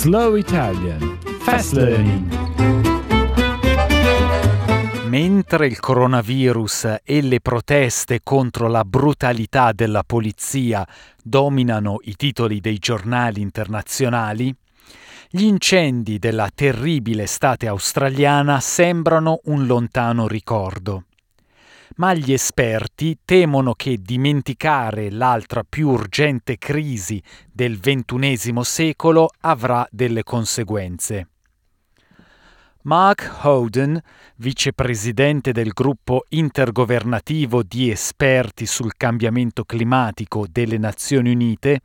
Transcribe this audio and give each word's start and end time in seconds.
Slow 0.00 0.36
Italian. 0.36 1.18
Fast 1.40 1.74
Learning. 1.74 2.32
Mentre 5.08 5.66
il 5.66 5.78
coronavirus 5.78 7.00
e 7.04 7.20
le 7.20 7.40
proteste 7.42 8.20
contro 8.22 8.68
la 8.68 8.82
brutalità 8.86 9.72
della 9.72 10.02
polizia 10.02 10.88
dominano 11.22 11.98
i 12.04 12.14
titoli 12.16 12.60
dei 12.60 12.78
giornali 12.78 13.42
internazionali, 13.42 14.54
gli 15.28 15.42
incendi 15.42 16.18
della 16.18 16.48
terribile 16.54 17.24
estate 17.24 17.66
australiana 17.66 18.58
sembrano 18.58 19.40
un 19.44 19.66
lontano 19.66 20.26
ricordo 20.26 21.04
ma 22.00 22.14
gli 22.14 22.32
esperti 22.32 23.18
temono 23.26 23.74
che 23.74 23.98
dimenticare 24.00 25.10
l'altra 25.10 25.64
più 25.68 25.90
urgente 25.90 26.56
crisi 26.56 27.22
del 27.52 27.78
XXI 27.78 28.54
secolo 28.62 29.28
avrà 29.40 29.86
delle 29.90 30.22
conseguenze. 30.22 31.28
Mark 32.84 33.40
Howden, 33.42 34.00
vicepresidente 34.36 35.52
del 35.52 35.72
gruppo 35.72 36.24
intergovernativo 36.30 37.62
di 37.62 37.90
esperti 37.90 38.64
sul 38.64 38.96
cambiamento 38.96 39.64
climatico 39.64 40.46
delle 40.50 40.78
Nazioni 40.78 41.30
Unite, 41.32 41.82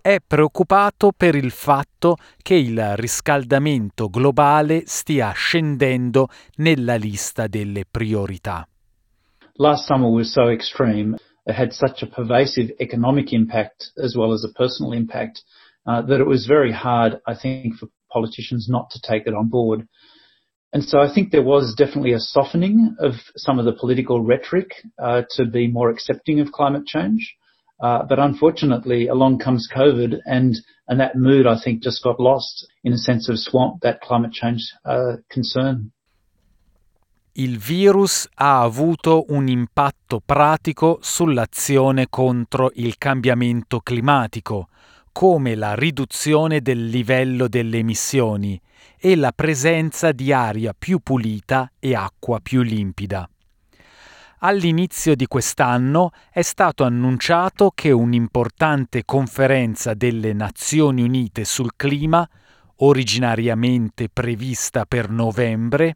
è 0.00 0.16
preoccupato 0.26 1.12
per 1.16 1.36
il 1.36 1.52
fatto 1.52 2.16
che 2.38 2.54
il 2.54 2.96
riscaldamento 2.96 4.10
globale 4.10 4.82
stia 4.86 5.30
scendendo 5.30 6.26
nella 6.56 6.96
lista 6.96 7.46
delle 7.46 7.84
priorità. 7.88 8.66
Last 9.62 9.86
summer 9.86 10.10
was 10.10 10.34
so 10.34 10.48
extreme, 10.48 11.16
it 11.46 11.54
had 11.54 11.72
such 11.72 12.02
a 12.02 12.06
pervasive 12.06 12.70
economic 12.80 13.32
impact 13.32 13.90
as 13.96 14.14
well 14.16 14.32
as 14.32 14.44
a 14.44 14.52
personal 14.52 14.92
impact 14.92 15.42
uh, 15.86 16.02
that 16.02 16.20
it 16.20 16.26
was 16.26 16.46
very 16.46 16.72
hard, 16.72 17.20
I 17.26 17.34
think, 17.34 17.76
for 17.76 17.88
politicians 18.12 18.66
not 18.68 18.90
to 18.90 19.00
take 19.00 19.26
it 19.26 19.34
on 19.34 19.48
board. 19.48 19.88
And 20.72 20.84
so 20.84 21.00
I 21.00 21.12
think 21.12 21.30
there 21.30 21.42
was 21.42 21.74
definitely 21.76 22.12
a 22.12 22.20
softening 22.20 22.96
of 22.98 23.12
some 23.36 23.58
of 23.58 23.64
the 23.64 23.72
political 23.72 24.22
rhetoric 24.22 24.72
uh, 24.98 25.22
to 25.36 25.44
be 25.44 25.68
more 25.68 25.90
accepting 25.90 26.40
of 26.40 26.52
climate 26.52 26.86
change. 26.86 27.34
Uh, 27.80 28.04
but 28.08 28.18
unfortunately, 28.18 29.08
along 29.08 29.40
comes 29.40 29.68
COVID, 29.74 30.20
and 30.24 30.56
and 30.86 31.00
that 31.00 31.16
mood 31.16 31.46
I 31.48 31.60
think 31.62 31.82
just 31.82 32.02
got 32.04 32.20
lost 32.20 32.66
in 32.84 32.92
a 32.92 32.98
sense 32.98 33.28
of 33.28 33.38
swamp 33.38 33.80
that 33.82 34.00
climate 34.00 34.32
change 34.32 34.62
uh, 34.84 35.16
concern. 35.30 35.90
Il 37.36 37.56
virus 37.56 38.28
ha 38.34 38.60
avuto 38.60 39.24
un 39.28 39.48
impatto 39.48 40.20
pratico 40.24 40.98
sull'azione 41.00 42.08
contro 42.10 42.70
il 42.74 42.98
cambiamento 42.98 43.80
climatico, 43.80 44.68
come 45.12 45.54
la 45.54 45.74
riduzione 45.74 46.60
del 46.60 46.88
livello 46.88 47.48
delle 47.48 47.78
emissioni 47.78 48.60
e 48.98 49.16
la 49.16 49.32
presenza 49.32 50.12
di 50.12 50.30
aria 50.30 50.74
più 50.78 50.98
pulita 50.98 51.72
e 51.78 51.94
acqua 51.94 52.38
più 52.40 52.60
limpida. 52.60 53.26
All'inizio 54.40 55.14
di 55.14 55.26
quest'anno 55.26 56.10
è 56.30 56.42
stato 56.42 56.84
annunciato 56.84 57.72
che 57.74 57.92
un'importante 57.92 59.04
conferenza 59.04 59.94
delle 59.94 60.34
Nazioni 60.34 61.02
Unite 61.02 61.44
sul 61.44 61.76
clima, 61.76 62.28
originariamente 62.76 64.08
prevista 64.12 64.84
per 64.84 65.08
novembre, 65.08 65.94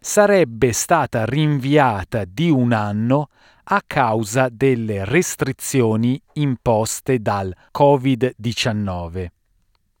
sarebbe 0.00 0.72
stata 0.72 1.24
rinviata 1.24 2.24
di 2.24 2.50
un 2.50 2.72
anno 2.72 3.28
a 3.70 3.82
causa 3.86 4.48
delle 4.48 5.04
restrizioni 5.04 6.20
imposte 6.34 7.18
dal 7.18 7.54
Covid-19. 7.76 9.26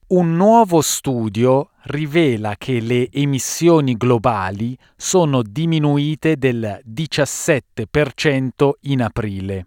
Un 0.08 0.36
nuovo 0.36 0.80
studio 0.80 1.70
rivela 1.82 2.54
che 2.56 2.80
le 2.80 3.10
emissioni 3.10 3.94
globali 3.94 4.74
sono 4.96 5.42
diminuite 5.42 6.36
del 6.36 6.80
17% 6.86 8.70
in 8.82 9.02
aprile. 9.02 9.66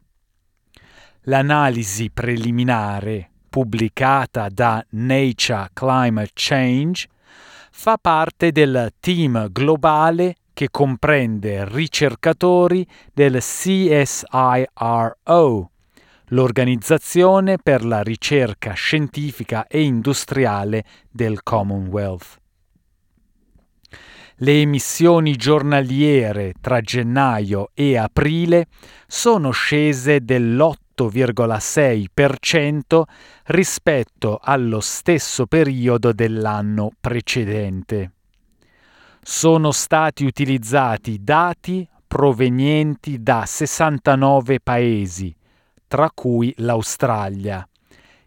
L'analisi 1.25 2.09
preliminare 2.09 3.29
pubblicata 3.47 4.49
da 4.49 4.83
Nature 4.91 5.69
Climate 5.73 6.31
Change 6.33 7.07
fa 7.71 7.97
parte 7.97 8.51
del 8.51 8.93
team 8.99 9.49
globale 9.51 10.35
che 10.53 10.69
comprende 10.69 11.65
ricercatori 11.67 12.85
del 13.13 13.39
CSIRO, 13.39 15.17
l'Organizzazione 16.27 17.57
per 17.57 17.83
la 17.83 18.03
ricerca 18.03 18.73
scientifica 18.73 19.65
e 19.67 19.81
industriale 19.81 20.83
del 21.09 21.41
Commonwealth. 21.41 22.39
Le 24.35 24.61
emissioni 24.61 25.35
giornaliere 25.35 26.53
tra 26.59 26.81
gennaio 26.81 27.69
e 27.73 27.97
aprile 27.97 28.67
sono 29.07 29.51
scese 29.51 30.21
dell'8 30.21 30.80
8,6% 30.95 33.01
rispetto 33.45 34.39
allo 34.41 34.79
stesso 34.79 35.47
periodo 35.47 36.13
dell'anno 36.13 36.91
precedente. 36.99 38.11
Sono 39.21 39.71
stati 39.71 40.25
utilizzati 40.25 41.23
dati 41.23 41.87
provenienti 42.07 43.21
da 43.21 43.43
69 43.45 44.59
paesi, 44.59 45.35
tra 45.87 46.09
cui 46.13 46.53
l'Australia, 46.57 47.65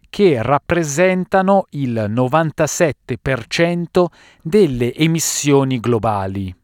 che 0.09 0.41
rappresentano 0.41 1.67
il 1.71 2.05
97% 2.09 4.05
delle 4.41 4.93
emissioni 4.93 5.79
globali. 5.79 6.55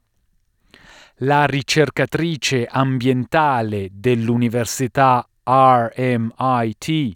La 1.24 1.46
ricercatrice 1.46 2.66
ambientale 2.66 3.90
dell'Università 3.92 5.24
RMIT, 5.44 7.12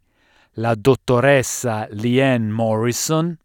la 0.54 0.74
dottoressa 0.76 1.88
Leanne 1.92 2.52
Morrison, 2.52 3.38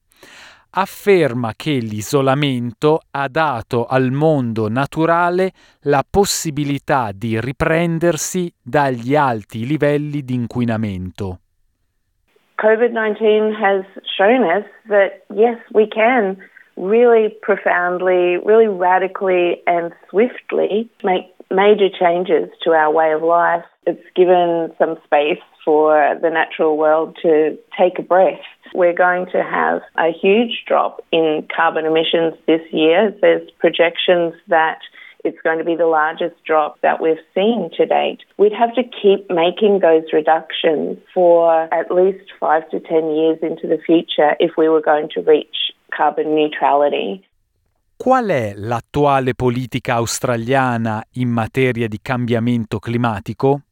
afferma 0.72 1.52
che 1.56 1.72
l'isolamento 1.72 3.00
ha 3.10 3.28
dato 3.28 3.86
al 3.86 4.10
mondo 4.10 4.68
naturale 4.68 5.50
la 5.82 6.04
possibilità 6.08 7.10
di 7.12 7.40
riprendersi 7.40 8.52
dagli 8.62 9.16
alti 9.16 9.66
livelli 9.66 10.22
di 10.22 10.34
inquinamento. 10.34 11.40
COVID-19 12.56 13.52
has 13.54 13.84
shown 14.04 14.42
us 14.44 14.64
that 14.88 15.22
yes, 15.34 15.58
we 15.72 15.88
can 15.88 16.36
really 16.76 17.30
profoundly, 17.40 18.36
really 18.44 18.68
radically 18.68 19.62
and 19.66 19.92
swiftly 20.08 20.88
make 21.02 21.32
major 21.50 21.88
changes 21.88 22.48
to 22.62 22.70
our 22.70 22.92
way 22.92 23.12
of 23.12 23.22
life. 23.22 23.64
It's 23.86 24.04
given 24.14 24.72
some 24.78 24.96
space 25.04 25.42
for 25.64 26.18
the 26.20 26.30
natural 26.30 26.76
world 26.76 27.18
to 27.22 27.58
take 27.78 27.98
a 27.98 28.02
breath. 28.02 28.40
We're 28.74 28.94
going 28.94 29.26
to 29.32 29.42
have 29.42 29.82
a 29.98 30.12
huge 30.12 30.64
drop 30.66 31.04
in 31.12 31.46
carbon 31.54 31.86
emissions 31.86 32.34
this 32.46 32.62
year. 32.72 33.14
There's 33.20 33.50
projections 33.58 34.34
that 34.48 34.78
it's 35.24 35.38
going 35.42 35.58
to 35.58 35.64
be 35.64 35.76
the 35.76 35.86
largest 35.86 36.36
drop 36.46 36.80
that 36.80 37.02
we've 37.02 37.18
seen 37.34 37.70
to 37.76 37.86
date. 37.86 38.20
We'd 38.38 38.52
have 38.52 38.74
to 38.74 38.82
keep 38.82 39.28
making 39.28 39.80
those 39.80 40.04
reductions 40.12 40.98
for 41.12 41.72
at 41.74 41.90
least 41.90 42.24
five 42.38 42.68
to 42.70 42.80
10 42.80 43.10
years 43.10 43.38
into 43.42 43.66
the 43.66 43.78
future 43.84 44.34
if 44.40 44.52
we 44.56 44.68
were 44.68 44.80
going 44.80 45.10
to 45.14 45.20
reach 45.20 45.72
carbon 45.94 46.34
neutrality. 46.34 47.26
Qual 48.02 48.28
è 48.28 48.54
l'attuale 48.56 49.34
politica 49.34 49.96
australiana 49.96 51.04
in 51.16 51.28
materia 51.28 51.86
di 51.86 51.98
cambiamento 52.00 52.78
climatico? 52.78 53.64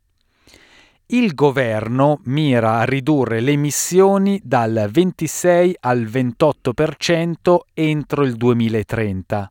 Il 1.06 1.32
governo 1.32 2.20
mira 2.25 2.76
a 2.76 2.84
ridurre 2.84 3.40
le 3.40 3.52
emissioni 3.52 4.38
dal 4.44 4.86
26 4.92 5.76
al 5.80 6.02
28% 6.02 7.56
entro 7.72 8.22
il 8.22 8.36
2030. 8.36 9.50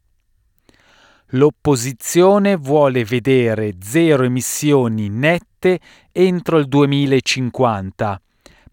L'opposizione 1.29 2.55
vuole 2.55 3.03
vedere 3.03 3.77
zero 3.79 4.25
emissioni 4.25 5.09
nette 5.09 5.79
entro 6.11 6.59
il 6.59 6.67
2050, 6.67 8.21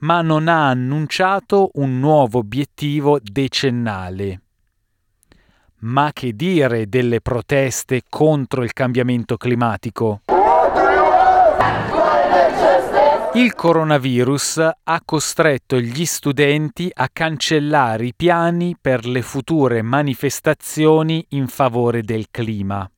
ma 0.00 0.20
non 0.20 0.48
ha 0.48 0.68
annunciato 0.68 1.70
un 1.76 1.98
nuovo 1.98 2.40
obiettivo 2.40 3.18
decennale. 3.22 4.43
Ma 5.84 6.12
che 6.14 6.32
dire 6.32 6.88
delle 6.88 7.20
proteste 7.20 8.04
contro 8.08 8.64
il 8.64 8.72
cambiamento 8.72 9.36
climatico? 9.36 10.22
Il 13.34 13.54
coronavirus 13.54 14.70
ha 14.82 15.02
costretto 15.04 15.78
gli 15.78 16.06
studenti 16.06 16.90
a 16.90 17.10
cancellare 17.12 18.06
i 18.06 18.14
piani 18.16 18.74
per 18.80 19.04
le 19.04 19.20
future 19.20 19.82
manifestazioni 19.82 21.22
in 21.30 21.48
favore 21.48 22.00
del 22.00 22.28
clima. 22.30 22.88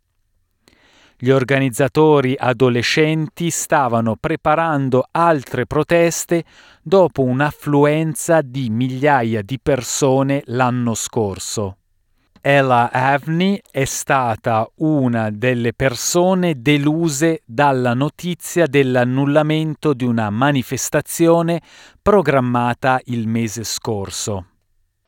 Gli 1.18 1.30
organizzatori 1.30 2.36
adolescenti 2.38 3.50
stavano 3.50 4.14
preparando 4.14 5.08
altre 5.10 5.66
proteste 5.66 6.44
dopo 6.82 7.22
un'affluenza 7.22 8.42
di 8.42 8.70
migliaia 8.70 9.42
di 9.42 9.58
persone 9.60 10.42
l'anno 10.44 10.94
scorso. 10.94 11.78
Ella 12.48 12.90
Avni 12.92 13.60
è 13.72 13.84
stata 13.86 14.70
una 14.76 15.30
delle 15.32 15.72
persone 15.72 16.62
deluse 16.62 17.42
dalla 17.44 17.92
notizia 17.92 18.66
dell'annullamento 18.66 19.92
di 19.92 20.04
una 20.04 20.30
manifestazione 20.30 21.60
programmata 22.00 23.00
il 23.06 23.26
mese 23.26 23.64
scorso. 23.64 24.46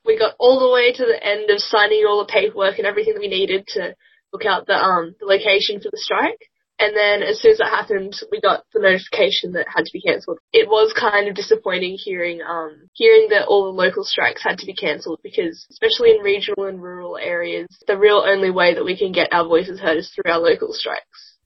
We 0.02 0.16
got 0.16 0.34
all 0.38 0.58
the 0.58 0.66
way 0.66 0.90
to 0.90 1.04
the 1.04 1.20
end 1.22 1.48
of 1.48 1.60
signing 1.60 2.04
all 2.04 2.26
the 2.26 2.32
paperwork 2.32 2.76
and 2.76 2.88
everything 2.88 3.14
that 3.14 3.22
we 3.22 3.28
needed 3.28 3.62
to 3.66 3.94
book 4.32 4.44
out 4.44 4.66
the 4.66 4.74
um 4.74 5.14
the 5.20 5.24
location 5.24 5.78
for 5.80 5.90
the 5.92 5.96
strike. 5.96 6.50
And 6.80 6.94
then 6.96 7.22
as 7.22 7.40
soon 7.40 7.52
as 7.52 7.58
that 7.58 7.70
happened, 7.70 8.14
we 8.30 8.40
got 8.40 8.62
the 8.72 8.80
notification 8.80 9.52
that 9.52 9.66
had 9.74 9.84
to 9.84 9.92
be 9.92 10.00
cancelled. 10.00 10.38
It 10.52 10.68
was 10.68 10.92
kind 10.92 11.28
of 11.28 11.34
disappointing 11.34 11.96
hearing 11.98 12.40
um, 12.40 12.88
hearing 12.94 13.28
that 13.30 13.46
all 13.48 13.64
the 13.64 13.82
local 13.82 14.04
strikes 14.04 14.44
had 14.44 14.58
to 14.58 14.66
be 14.66 14.74
cancelled 14.74 15.18
because, 15.22 15.66
especially 15.70 16.10
in 16.10 16.22
regional 16.22 16.66
and 16.66 16.80
rural 16.80 17.18
areas, 17.18 17.66
the 17.88 17.98
real 17.98 18.22
only 18.24 18.50
way 18.50 18.74
that 18.74 18.84
we 18.84 18.96
can 18.96 19.10
get 19.10 19.32
our 19.32 19.46
voices 19.46 19.80
heard 19.80 19.98
is 19.98 20.10
through 20.10 20.30
our 20.30 20.38
local 20.38 20.72
strikes. 20.72 21.36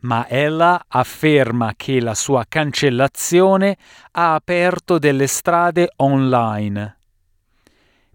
Ma 0.00 0.26
ella 0.28 0.84
afferma 0.88 1.74
che 1.76 2.00
la 2.00 2.14
sua 2.14 2.44
cancellazione 2.46 3.76
ha 4.12 4.34
aperto 4.34 4.98
delle 4.98 5.26
strade 5.26 5.92
online 5.96 7.03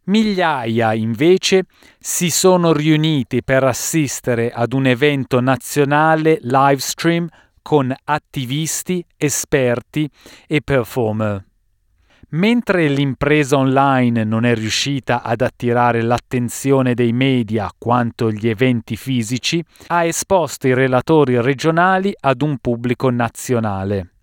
Migliaia 0.10 0.96
invece 0.96 1.66
si 2.00 2.32
sono 2.32 2.74
riuniti 2.74 3.44
per 3.44 3.64
assistere 3.64 4.52
ad 4.52 4.74
un 4.74 4.88
evento 4.88 5.40
nazionale 5.40 6.40
live 6.42 6.80
stream 6.80 7.28
con 7.62 7.94
attivisti, 8.06 9.06
esperti 9.16 10.10
e 10.48 10.62
performer. 10.62 11.46
Mentre 12.30 12.88
l'impresa 12.88 13.58
online 13.58 14.24
non 14.24 14.46
è 14.46 14.56
riuscita 14.56 15.22
ad 15.22 15.42
attirare 15.42 16.02
l'attenzione 16.02 16.96
dei 16.96 17.14
media 17.14 17.72
quanto 17.78 18.32
gli 18.32 18.48
eventi 18.48 18.96
fisici, 18.96 19.64
ha 19.88 20.06
esposto 20.06 20.68
i 20.68 20.74
relatori 20.74 21.40
regionali 21.40 22.12
ad 22.20 22.42
un 22.42 22.58
pubblico 22.58 23.12
nazionale. 23.12 24.14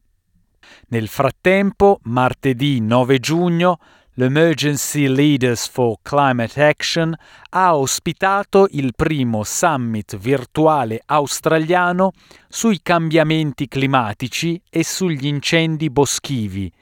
Nel 0.89 1.07
frattempo, 1.07 2.01
martedì 2.03 2.81
9 2.81 3.19
giugno, 3.21 3.79
l'Emergency 4.19 5.09
Leaders 5.09 5.69
for 5.69 5.99
Climate 6.03 6.63
Action 6.63 7.15
ha 7.51 7.77
ospitato 7.77 8.67
il 8.71 8.93
primo 8.95 9.43
summit 9.45 10.17
virtuale 10.17 11.03
australiano 11.05 12.13
sui 12.49 12.81
cambiamenti 12.83 13.69
climatici 13.69 14.61
e 14.71 14.85
sugli 14.85 15.27
incendi 15.27 15.91
boschivi, 15.91 16.73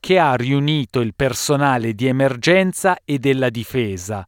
che 0.00 0.18
ha 0.18 0.34
riunito 0.34 1.00
il 1.00 1.14
personale 1.14 1.94
di 1.94 2.06
emergenza 2.06 2.98
e 3.04 3.18
della 3.18 3.50
difesa, 3.50 4.26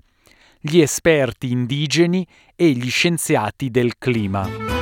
gli 0.61 0.79
esperti 0.79 1.51
indigeni 1.51 2.25
e 2.55 2.71
gli 2.71 2.91
scienziati 2.91 3.71
del 3.71 3.99
clima. 3.99 4.82